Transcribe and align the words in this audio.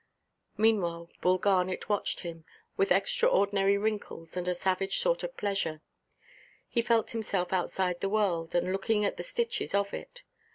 Meanwhile 0.57 1.11
Bull 1.21 1.37
Garnet 1.37 1.87
watched 1.87 2.21
him, 2.21 2.43
with 2.75 2.91
extraordinary 2.91 3.77
wrinkles, 3.77 4.35
and 4.35 4.47
a 4.47 4.55
savage 4.55 4.97
sort 4.97 5.21
of 5.21 5.37
pleasure. 5.37 5.83
He 6.67 6.81
felt 6.81 7.11
himself 7.11 7.53
outside 7.53 7.99
the 7.99 8.09
world, 8.09 8.55
and 8.55 8.71
looking 8.71 9.05
at 9.05 9.17
the 9.17 9.23
stitches 9.23 9.75
of 9.75 9.93
it. 9.93 10.23